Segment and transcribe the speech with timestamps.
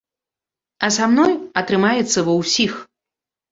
[0.87, 1.31] А са мной
[1.63, 2.73] атрымаецца ва ўсіх.